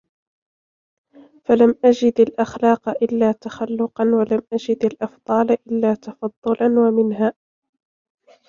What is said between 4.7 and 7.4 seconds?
الْأَفْضَالَ إلَّا تَفَضُّلَا وَمِنْهَا